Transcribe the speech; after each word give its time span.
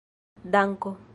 danko 0.43 0.97